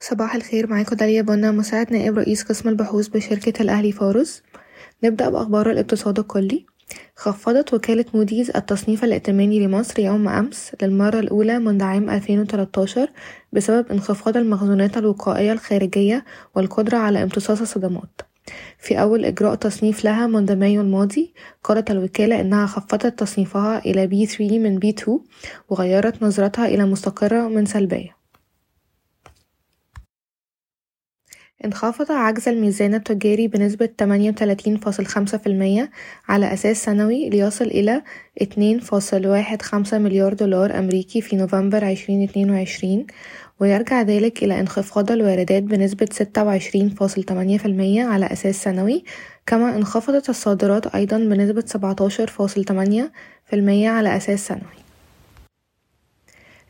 [0.00, 4.42] صباح الخير معاكم داليا بنا مساعد نائب رئيس قسم البحوث بشركة الأهلي فارس
[5.04, 6.66] نبدأ بأخبار الاقتصاد الكلي.
[7.16, 13.10] خفضت وكالة موديز التصنيف الائتماني لمصر يوم أمس للمرة الأولى منذ عام 2013
[13.52, 18.20] بسبب انخفاض المخزونات الوقائية الخارجية والقدرة على امتصاص الصدمات.
[18.78, 21.34] في أول إجراء تصنيف لها منذ مايو الماضي
[21.64, 25.10] قالت الوكالة إنها خفضت تصنيفها إلى B3 من B2
[25.68, 28.21] وغيرت نظرتها إلى مستقرة من سلبية.
[31.64, 35.90] انخفض عجز الميزان التجاري بنسبة تمانية وتلاتين فاصل خمسة في المية
[36.28, 38.02] على أساس سنوي ليصل إلى
[38.40, 43.06] اتنين فاصل واحد خمسة مليار دولار أمريكي في نوفمبر عشرين اتنين وعشرين
[43.60, 49.04] ويرجع ذلك إلى انخفاض الواردات بنسبة ستة وعشرين فاصل تمانية في المية على أساس سنوي
[49.46, 53.12] كما انخفضت الصادرات أيضا بنسبة سبعتاشر فاصل تمانية
[53.46, 54.91] في المية على أساس سنوي.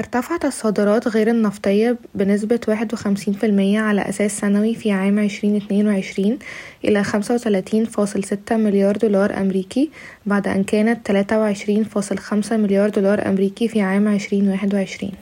[0.00, 5.56] ارتفعت الصادرات غير النفطية بنسبة واحد وخمسين في المية على أساس سنوي في عام عشرين
[5.56, 6.38] اتنين وعشرين
[6.84, 9.90] إلى خمسة وتلاتين فاصل ستة مليار دولار أمريكي
[10.26, 15.12] بعد أن كانت تلاتة وعشرين فاصل خمسة مليار دولار أمريكي في عام عشرين واحد وعشرين.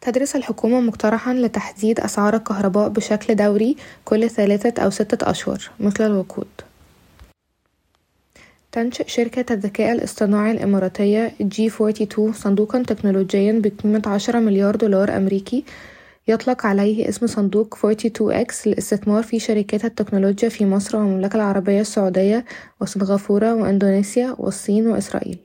[0.00, 6.48] تدرس الحكومة مقترحا لتحديد أسعار الكهرباء بشكل دوري كل ثلاثة أو ستة أشهر مثل الوقود.
[8.72, 15.64] تنشئ شركة الذكاء الاصطناعي الإماراتية G42 صندوقا تكنولوجيا بقيمة عشرة مليار دولار أمريكي.
[16.28, 22.44] يطلق عليه اسم صندوق 42X للاستثمار في شركات التكنولوجيا في مصر والمملكة العربية السعودية
[22.80, 25.38] وسنغافورة وإندونيسيا والصين وإسرائيل.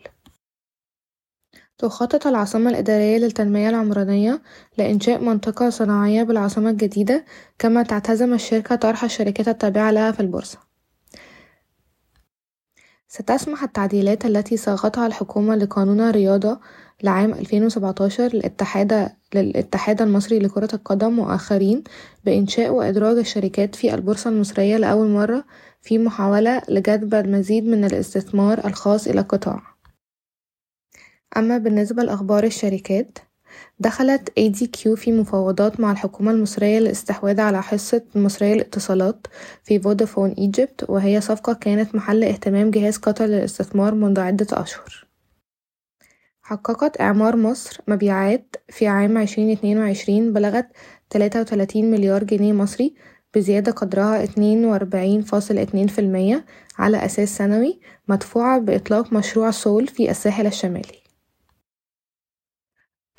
[1.78, 4.42] تخطط العاصمة الإدارية للتنمية العمرانية
[4.78, 7.26] لإنشاء منطقة صناعية بالعاصمة الجديدة
[7.59, 10.65] كما تعتزم الشركة طرح الشركات التابعة لها في البورصة.
[13.08, 16.59] ستسمح التعديلات التي صاغتها الحكومة لقانون الرياضة
[17.03, 18.34] لعام 2017
[19.34, 21.84] للاتحاد المصري لكرة القدم وآخرين
[22.25, 25.45] بإنشاء وإدراج الشركات في البورصة المصرية لأول مرة
[25.81, 29.62] في محاولة لجذب المزيد من الاستثمار الخاص إلى القطاع
[31.38, 33.18] أما بالنسبة لأخبار الشركات
[33.80, 39.28] دخلت ADQ في مفاوضات مع الحكومة المصرية للاستحواذ على حصة المصرية للاتصالات
[39.64, 45.06] في فودافون إيجيبت وهي صفقة كانت محل اهتمام جهاز قطر للاستثمار منذ عدة أشهر.
[46.42, 50.68] حققت إعمار مصر مبيعات في عام عشرين اتنين وعشرين بلغت
[51.10, 52.96] تلاتة وتلاتين مليار جنيه مصري
[53.36, 56.46] بزيادة قدرها اتنين وأربعين فاصل اتنين في المية
[56.78, 61.05] على أساس سنوي مدفوعة بإطلاق مشروع سول في الساحل الشمالي.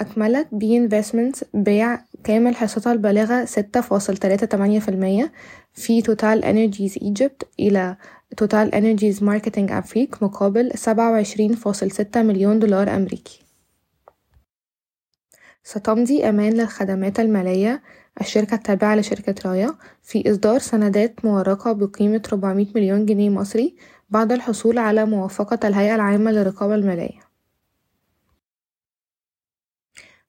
[0.01, 5.33] أكملت بي Investments بيع كامل حصتها البالغة ستة فاصل تلاتة تمانية في المية
[5.73, 7.97] في توتال انرجيز إيجيبت إلى
[8.37, 13.41] توتال انرجيز ماركتينج أفريك مقابل سبعة وعشرين فاصل ستة مليون دولار أمريكي.
[15.65, 17.83] ستمضي أمان للخدمات المالية.
[18.21, 23.77] الشركة التابعة لشركة رايا في إصدار سندات مورقة بقيمة ربعمية مليون جنيه مصري
[24.11, 27.26] بعد الحصول على موافقة الهيئة العامة للرقابة المالية.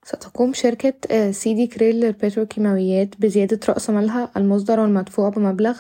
[0.07, 5.78] ستقوم شركة سيدي كريل للبتروكيماويات بزيادة رأس مالها المصدر والمدفوع بمبلغ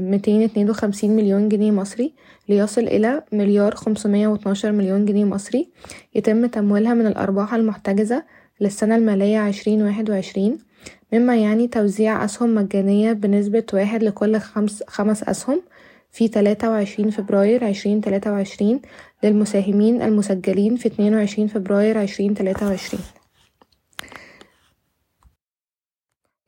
[0.00, 2.14] ميتين اتنين وخمسين مليون جنيه مصري
[2.48, 5.68] ليصل إلى مليار خمسمية واتناشر مليون جنيه مصري.
[6.14, 8.24] يتم تمويلها من الأرباح المحتجزة
[8.60, 10.58] للسنة المالية عشرين واحد وعشرين
[11.12, 15.62] مما يعني توزيع أسهم مجانية بنسبة واحد لكل خمس, خمس أسهم.
[16.12, 18.80] في تلاتة وعشرين فبراير عشرين تلاتة وعشرين
[19.22, 23.02] للمساهمين المسجلين في اتنين وعشرين فبراير عشرين تلاتة وعشرين.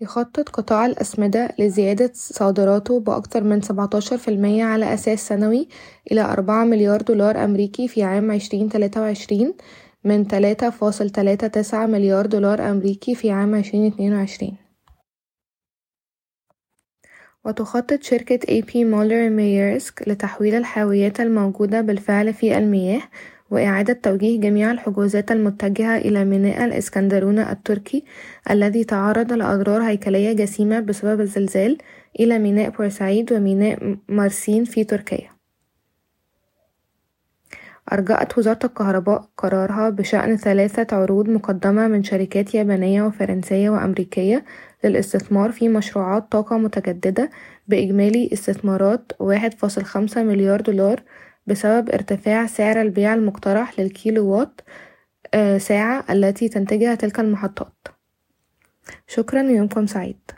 [0.01, 5.69] يخطط قطاع الأسمدة لزيادة صادراته بأكتر من سبعتاشر في المية على أساس سنوي
[6.13, 9.55] إلى أربعة مليار دولار أمريكي في عام عشرين تلاتة وعشرين
[10.05, 14.64] من تلاتة فاصل تلاتة تسعة مليار دولار أمريكي في عام عشرين اتنين وعشرين.
[17.45, 23.03] وتخطط شركة اي بي مولر مييرسك لتحويل الحاويات الموجودة بالفعل في المياه
[23.51, 28.05] وإعادة توجيه جميع الحجوزات المتجهة إلى ميناء الإسكندرونة التركي
[28.51, 31.79] الذي تعرض لأضرار هيكلية جسيمة بسبب الزلزال
[32.21, 35.34] إلى ميناء بورسعيد وميناء مرسين في تركيا.
[37.93, 44.45] أرجأت وزارة الكهرباء قرارها بشأن ثلاثة عروض مقدمة من شركات يابانية وفرنسية وأمريكية
[44.85, 47.31] للاستثمار في مشروعات طاقة متجددة
[47.69, 51.03] بإجمالي استثمارات واحد فاصل خمسة مليار دولار
[51.47, 54.61] بسبب ارتفاع سعر البيع المقترح للكيلو وات
[55.59, 57.89] ساعة التي تنتجها تلك المحطات.
[59.07, 60.31] شكرا ويومكم سعيد.